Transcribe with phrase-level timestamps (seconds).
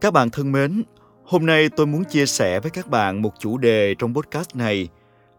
[0.00, 0.82] Các bạn thân mến,
[1.24, 4.88] hôm nay tôi muốn chia sẻ với các bạn một chủ đề trong podcast này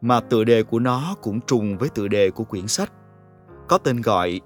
[0.02, 2.92] mà tựa đề của nó cũng trùng với tựa đề của quyển sách.
[3.68, 4.42] Có tên gọi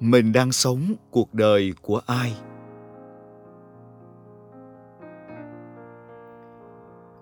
[0.00, 2.36] Mình đang sống cuộc đời của ai?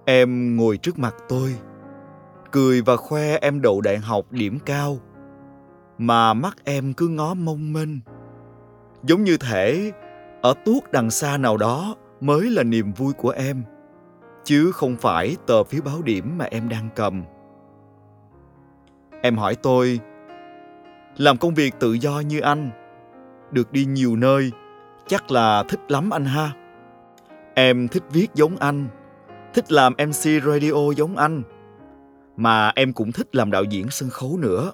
[0.05, 1.55] Em ngồi trước mặt tôi,
[2.51, 4.99] cười và khoe em đậu đại học điểm cao,
[5.99, 8.01] mà mắt em cứ ngó mông mênh.
[9.03, 9.93] Giống như thể
[10.43, 13.63] ở tuốt đằng xa nào đó mới là niềm vui của em,
[14.45, 17.25] chứ không phải tờ phiếu báo điểm mà em đang cầm.
[19.23, 20.01] Em hỏi tôi,
[21.17, 22.71] làm công việc tự do như anh,
[23.51, 24.53] được đi nhiều nơi,
[25.07, 26.53] chắc là thích lắm anh ha?
[27.55, 28.89] Em thích viết giống anh,
[29.55, 31.43] thích làm mc radio giống anh,
[32.37, 34.73] mà em cũng thích làm đạo diễn sân khấu nữa.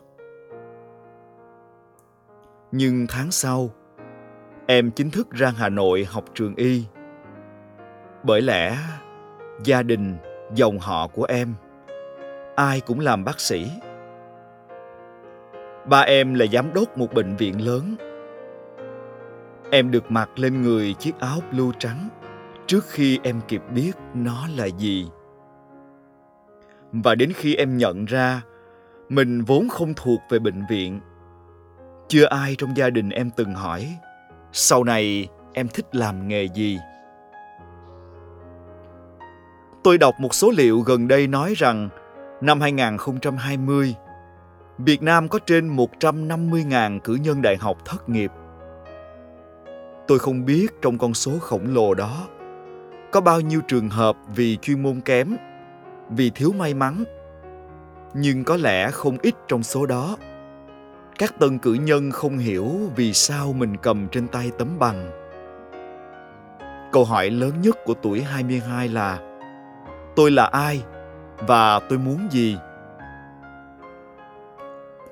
[2.72, 3.70] Nhưng tháng sau,
[4.66, 6.84] em chính thức ra hà nội học trường y
[8.26, 8.76] bởi lẽ,
[9.64, 10.16] gia đình,
[10.54, 11.54] dòng họ của em,
[12.56, 13.70] ai cũng làm bác sĩ.
[15.88, 17.96] Ba em là giám đốc một bệnh viện lớn.
[19.70, 22.08] Em được mặc lên người chiếc áo blue trắng
[22.66, 25.08] trước khi em kịp biết nó là gì.
[26.92, 28.42] Và đến khi em nhận ra
[29.08, 31.00] mình vốn không thuộc về bệnh viện,
[32.08, 33.96] chưa ai trong gia đình em từng hỏi,
[34.52, 36.78] sau này em thích làm nghề gì?
[39.86, 41.88] Tôi đọc một số liệu gần đây nói rằng
[42.40, 43.94] năm 2020,
[44.78, 48.30] Việt Nam có trên 150.000 cử nhân đại học thất nghiệp.
[50.06, 52.26] Tôi không biết trong con số khổng lồ đó
[53.12, 55.36] có bao nhiêu trường hợp vì chuyên môn kém,
[56.10, 57.04] vì thiếu may mắn.
[58.14, 60.16] Nhưng có lẽ không ít trong số đó.
[61.18, 65.10] Các tân cử nhân không hiểu vì sao mình cầm trên tay tấm bằng.
[66.92, 69.35] Câu hỏi lớn nhất của tuổi 22 là
[70.16, 70.82] tôi là ai
[71.38, 72.58] và tôi muốn gì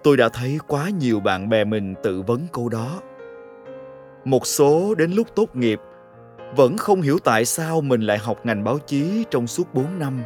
[0.03, 3.01] tôi đã thấy quá nhiều bạn bè mình tự vấn câu đó
[4.25, 5.81] một số đến lúc tốt nghiệp
[6.57, 10.23] vẫn không hiểu tại sao mình lại học ngành báo chí trong suốt 4 năm.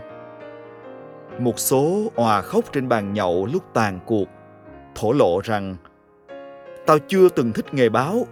[1.38, 4.28] Một số òa khóc trên bàn nhậu lúc tàn cuộc,
[4.94, 5.76] thổ lộ rằng
[6.86, 8.26] Tao chưa từng thích nghề báo.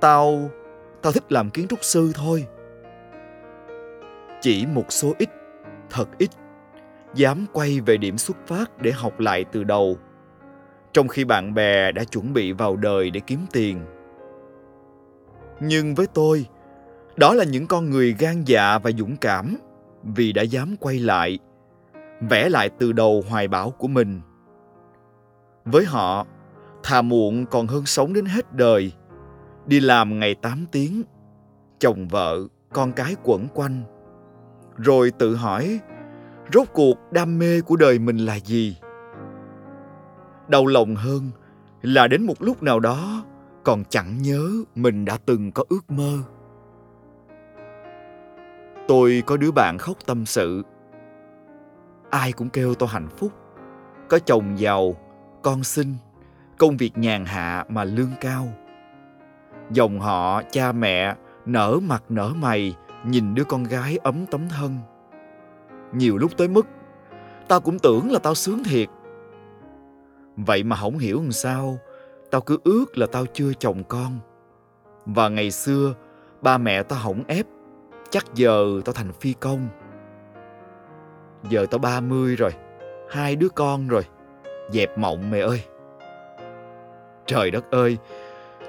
[0.00, 0.50] Tao,
[1.02, 2.46] tao thích làm kiến trúc sư thôi
[4.44, 5.30] chỉ một số ít,
[5.90, 6.30] thật ít,
[7.14, 9.98] dám quay về điểm xuất phát để học lại từ đầu.
[10.92, 13.80] Trong khi bạn bè đã chuẩn bị vào đời để kiếm tiền.
[15.60, 16.46] Nhưng với tôi,
[17.16, 19.56] đó là những con người gan dạ và dũng cảm,
[20.02, 21.38] vì đã dám quay lại,
[22.20, 24.20] vẽ lại từ đầu hoài bão của mình.
[25.64, 26.26] Với họ,
[26.82, 28.92] thà muộn còn hơn sống đến hết đời,
[29.66, 31.02] đi làm ngày 8 tiếng,
[31.78, 32.38] chồng vợ,
[32.72, 33.93] con cái quẩn quanh
[34.76, 35.80] rồi tự hỏi,
[36.52, 38.76] rốt cuộc đam mê của đời mình là gì?
[40.48, 41.30] Đau lòng hơn
[41.82, 43.24] là đến một lúc nào đó
[43.64, 46.18] còn chẳng nhớ mình đã từng có ước mơ.
[48.88, 50.62] Tôi có đứa bạn khóc tâm sự.
[52.10, 53.32] Ai cũng kêu tôi hạnh phúc.
[54.08, 54.96] Có chồng giàu,
[55.42, 55.94] con xinh,
[56.58, 58.48] công việc nhàn hạ mà lương cao.
[59.70, 64.78] Dòng họ, cha mẹ nở mặt nở mày nhìn đứa con gái ấm tấm thân.
[65.92, 66.66] Nhiều lúc tới mức,
[67.48, 68.88] tao cũng tưởng là tao sướng thiệt.
[70.36, 71.78] Vậy mà không hiểu làm sao,
[72.30, 74.18] tao cứ ước là tao chưa chồng con.
[75.06, 75.94] Và ngày xưa,
[76.42, 77.46] ba mẹ tao hỏng ép,
[78.10, 79.68] chắc giờ tao thành phi công.
[81.48, 82.50] Giờ tao ba mươi rồi,
[83.10, 84.02] hai đứa con rồi,
[84.70, 85.62] dẹp mộng mẹ ơi.
[87.26, 87.98] Trời đất ơi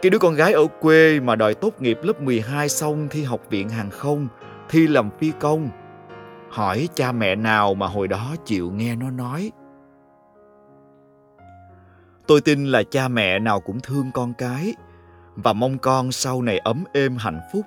[0.02, 3.42] cái đứa con gái ở quê mà đòi tốt nghiệp lớp 12 xong thi học
[3.50, 4.28] viện hàng không,
[4.70, 5.70] thi làm phi công.
[6.50, 9.52] Hỏi cha mẹ nào mà hồi đó chịu nghe nó nói.
[12.28, 14.74] Tôi tin là cha mẹ nào cũng thương con cái
[15.36, 17.66] và mong con sau này ấm êm hạnh phúc.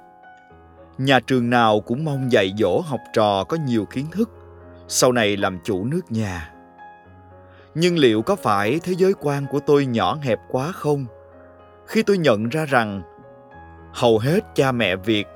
[0.98, 4.30] Nhà trường nào cũng mong dạy dỗ học trò có nhiều kiến thức,
[4.88, 6.52] sau này làm chủ nước nhà.
[7.74, 11.06] Nhưng liệu có phải thế giới quan của tôi nhỏ hẹp quá không?
[11.88, 13.02] Khi tôi nhận ra rằng,
[13.92, 15.26] hầu hết cha mẹ việt,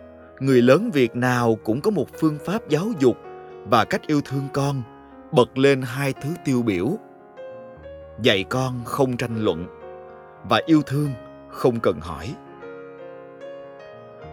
[0.40, 3.16] người lớn việt nào cũng có một phương pháp giáo dục
[3.64, 4.82] và cách yêu thương con
[5.32, 6.88] bật lên hai thứ tiêu biểu.
[8.22, 9.66] Dạy con không tranh luận
[10.48, 11.10] và yêu thương
[11.48, 12.34] không cần hỏi.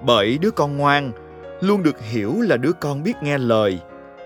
[0.06, 1.12] Bởi đứa con ngoan
[1.62, 3.80] luôn được hiểu là đứa con biết nghe lời,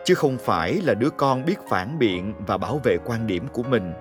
[0.06, 3.63] chứ không phải là đứa con biết phản biện và bảo vệ quan điểm của
[3.63, 3.94] mình.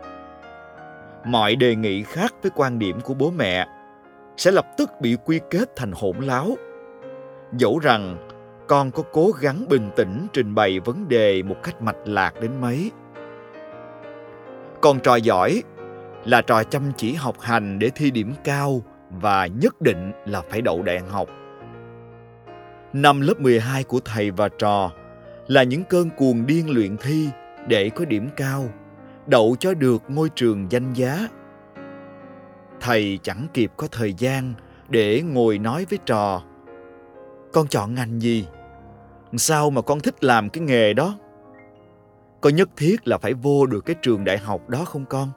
[1.24, 3.66] Mọi đề nghị khác với quan điểm của bố mẹ
[4.36, 6.56] sẽ lập tức bị quy kết thành hỗn láo
[7.58, 8.28] dẫu rằng
[8.68, 12.50] con có cố gắng bình tĩnh trình bày vấn đề một cách mạch lạc đến
[12.60, 12.90] mấy
[14.82, 15.62] con trò giỏi
[16.24, 20.60] là trò chăm chỉ học hành để thi điểm cao và nhất định là phải
[20.60, 21.28] đậu đại học.
[22.92, 24.90] Năm lớp 12 của thầy và trò
[25.46, 27.28] là những cơn cuồng điên luyện thi
[27.68, 28.64] để có điểm cao,
[29.26, 31.28] đậu cho được ngôi trường danh giá.
[32.84, 34.54] Thầy chẳng kịp có thời gian
[34.88, 36.42] để ngồi nói với trò.
[37.52, 38.46] Con chọn ngành gì?
[39.36, 41.18] Sao mà con thích làm cái nghề đó?
[42.40, 45.30] Có nhất thiết là phải vô được cái trường đại học đó không con?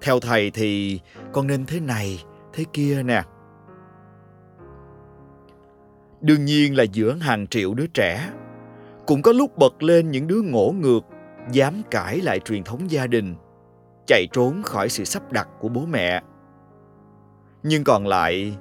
[0.00, 1.00] Theo thầy thì
[1.32, 3.22] con nên thế này, thế kia nè.
[6.20, 8.30] Đương nhiên là giữa hàng triệu đứa trẻ,
[9.06, 11.00] cũng có lúc bật lên những đứa ngỗ ngược,
[11.52, 13.34] dám cãi lại truyền thống gia đình,
[14.06, 16.22] chạy trốn khỏi sự sắp đặt của bố mẹ.
[17.62, 18.56] Nhưng còn lại,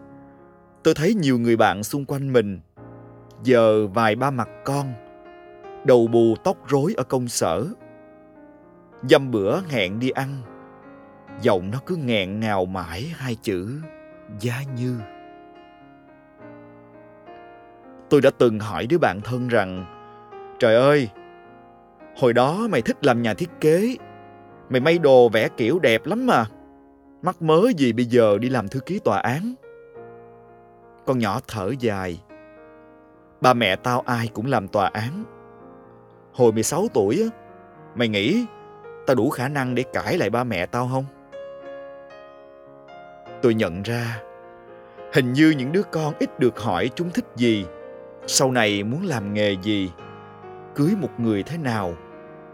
[0.83, 2.59] tôi thấy nhiều người bạn xung quanh mình
[3.43, 4.93] giờ vài ba mặt con
[5.85, 7.67] đầu bù tóc rối ở công sở.
[9.09, 10.41] Dăm bữa hẹn đi ăn
[11.41, 13.81] giọng nó cứ nghẹn ngào mãi hai chữ
[14.39, 14.95] giá như.
[18.09, 19.85] Tôi đã từng hỏi đứa bạn thân rằng
[20.59, 21.09] trời ơi
[22.17, 23.95] hồi đó mày thích làm nhà thiết kế
[24.69, 26.45] mày may đồ vẽ kiểu đẹp lắm mà
[27.21, 29.53] mắc mớ gì bây giờ đi làm thư ký tòa án?
[31.05, 32.23] Con nhỏ thở dài.
[33.41, 35.23] Ba mẹ tao ai cũng làm tòa án.
[36.33, 37.37] Hồi 16 tuổi á,
[37.95, 38.45] mày nghĩ
[39.07, 41.05] tao đủ khả năng để cãi lại ba mẹ tao không?
[43.41, 44.21] Tôi nhận ra,
[45.13, 47.65] hình như những đứa con ít được hỏi chúng thích gì,
[48.27, 49.91] sau này muốn làm nghề gì,
[50.75, 51.93] cưới một người thế nào,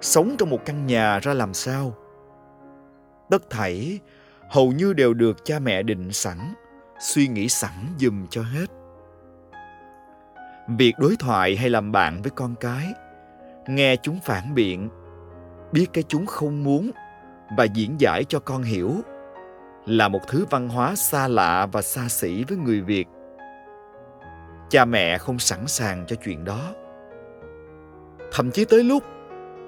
[0.02, 1.94] sống trong một căn nhà ra làm sao.
[3.30, 4.00] Tất thảy
[4.50, 6.38] hầu như đều được cha mẹ định sẵn,
[7.00, 8.66] suy nghĩ sẵn dùm cho hết.
[10.78, 12.94] Việc đối thoại hay làm bạn với con cái,
[13.68, 14.90] nghe chúng phản biện,
[15.72, 16.92] biết cái chúng không muốn
[17.58, 18.92] và diễn giải cho con hiểu,
[19.86, 23.08] là một thứ văn hóa xa lạ và xa xỉ với người việt.
[24.70, 26.74] Cha mẹ không sẵn sàng cho chuyện đó.
[28.32, 29.04] Thậm chí tới lúc,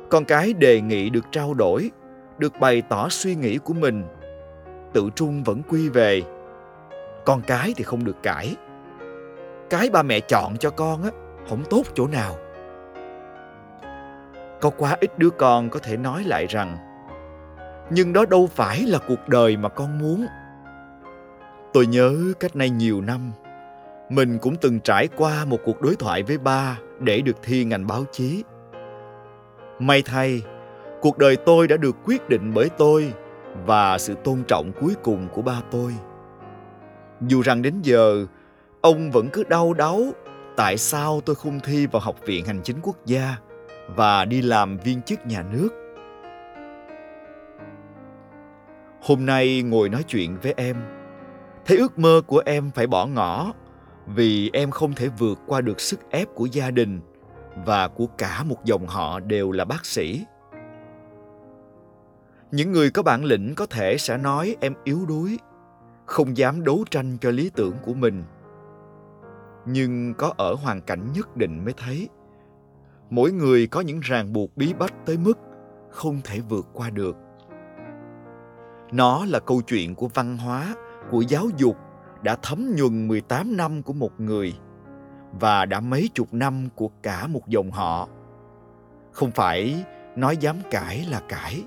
[0.10, 1.92] con cái đề nghị được trao đổi,
[2.38, 4.04] được bày tỏ suy nghĩ của mình
[4.98, 6.22] tự trung vẫn quy về.
[7.26, 8.56] Con cái thì không được cãi.
[9.70, 11.10] Cái ba mẹ chọn cho con á,
[11.50, 12.36] không tốt chỗ nào.
[14.62, 16.78] Có quá ít đứa con có thể nói lại rằng,
[17.90, 20.26] nhưng đó đâu phải là cuộc đời mà con muốn.
[21.74, 23.32] Tôi nhớ cách nay nhiều năm,
[24.10, 27.88] mình cũng từng trải qua một cuộc đối thoại với ba để được thi ngành
[27.88, 28.44] báo chí.
[29.80, 30.42] May thay,
[31.02, 33.14] cuộc đời tôi đã được quyết định bởi tôi
[33.66, 35.94] và sự tôn trọng cuối cùng của ba tôi.
[37.22, 38.26] Dù rằng đến giờ,
[38.82, 40.02] ông vẫn cứ đau đáu
[40.58, 43.36] tại sao tôi không thi vào học viện hành chính quốc gia
[43.88, 45.70] và đi làm viên chức nhà nước.
[49.02, 50.78] Hôm nay ngồi nói chuyện với em,
[51.66, 53.54] thấy ước mơ của em phải bỏ ngỏ
[54.08, 57.02] vì em không thể vượt qua được sức ép của gia đình
[57.66, 60.26] và của cả một dòng họ đều là bác sĩ
[62.52, 65.40] những người có bản lĩnh có thể sẽ nói em yếu đuối,
[66.06, 68.24] không dám đấu tranh cho lý tưởng của mình
[69.70, 72.10] nhưng có ở hoàn cảnh nhất định mới thấy,
[73.10, 75.38] mỗi người có những ràng buộc bí bách tới mức
[75.90, 77.18] không thể vượt qua được
[78.92, 80.76] nó là câu chuyện của văn hóa,
[81.12, 81.78] của giáo dục
[82.22, 84.54] đã thấm nhuần 18 năm của một người
[85.40, 88.08] và đã mấy chục năm của cả một dòng họ.
[89.12, 89.86] Không phải
[90.16, 91.64] nói dám cãi là cãi.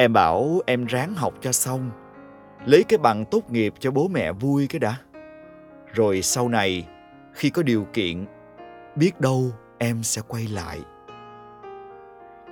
[0.00, 1.90] Em bảo em ráng học cho xong,
[2.66, 4.96] lấy cái bằng tốt nghiệp cho bố mẹ vui cái đã.
[5.94, 6.88] Rồi sau này,
[7.32, 8.26] khi có điều kiện,
[8.96, 10.80] biết đâu em sẽ quay lại.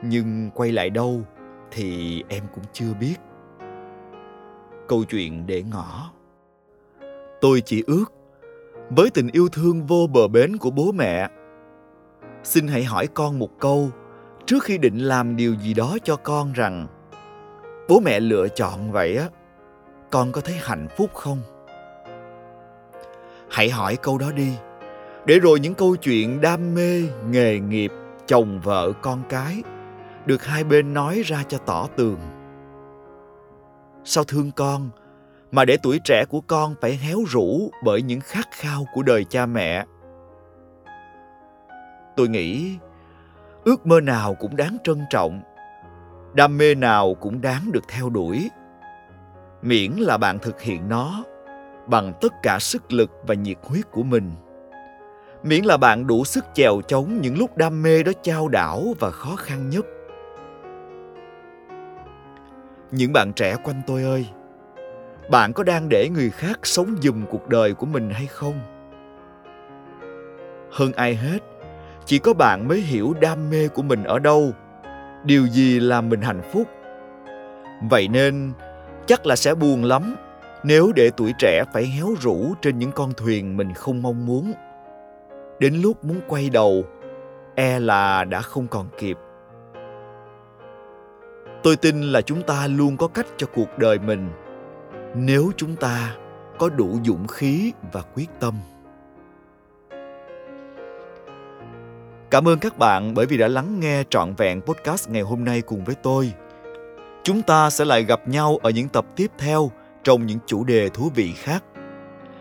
[0.03, 1.23] Nhưng quay lại đâu
[1.71, 3.15] thì em cũng chưa biết
[4.89, 6.11] câu chuyện để ngỏ
[7.41, 8.05] tôi chỉ ước
[8.91, 11.29] với tình yêu thương vô bờ bến của bố mẹ
[12.43, 13.91] xin hãy hỏi con một câu
[14.47, 16.87] trước khi định làm điều gì đó cho con rằng
[17.89, 19.29] bố mẹ lựa chọn vậy á,
[20.11, 21.39] con có thấy hạnh phúc không?
[23.51, 24.53] Hãy hỏi câu đó đi.
[25.25, 27.93] Để rồi những câu chuyện đam mê, nghề nghiệp,
[28.27, 29.63] chồng vợ, con cái
[30.27, 32.19] được hai bên nói ra cho tỏ tường.
[34.05, 34.91] Sao thương con
[35.51, 39.25] mà để tuổi trẻ của con phải héo rũ bởi những khát khao của đời
[39.25, 39.85] cha mẹ?
[42.17, 42.77] Tôi nghĩ
[43.65, 45.43] ước mơ nào cũng đáng trân trọng
[46.37, 48.51] đam mê nào cũng đáng được theo đuổi.
[49.63, 51.25] Miễn là bạn thực hiện nó
[51.87, 54.33] bằng tất cả sức lực và nhiệt huyết của mình.
[55.43, 59.11] Miễn là bạn đủ sức chèo chống những lúc đam mê đó chao đảo và
[59.11, 59.87] khó khăn nhất.
[62.91, 64.27] Những bạn trẻ quanh tôi ơi,
[65.31, 68.61] bạn có đang để người khác sống dùm cuộc đời của mình hay không?
[70.71, 71.39] Hơn ai hết,
[72.05, 74.53] chỉ có bạn mới hiểu đam mê của mình ở đâu
[75.27, 76.69] điều gì làm mình hạnh phúc?
[77.91, 78.53] Vậy nên,
[79.07, 80.17] chắc là sẽ buồn lắm
[80.65, 84.53] nếu để tuổi trẻ phải héo rũ trên những con thuyền mình không mong muốn.
[85.59, 86.85] Đến lúc muốn quay đầu
[87.55, 89.19] e là đã không còn kịp.
[91.63, 94.31] Tôi tin là chúng ta luôn có cách cho cuộc đời mình
[95.15, 96.17] nếu chúng ta
[96.59, 98.55] có đủ dũng khí và quyết tâm.
[102.31, 105.61] Cảm ơn các bạn bởi vì đã lắng nghe trọn vẹn podcast ngày hôm nay
[105.61, 106.33] cùng với tôi.
[107.23, 109.71] Chúng ta sẽ lại gặp nhau ở những tập tiếp theo
[110.05, 111.65] trong những chủ đề thú vị khác.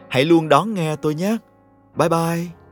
[0.09, 1.37] Hãy luôn đón nghe tôi nhé.
[1.95, 2.64] Bye bye.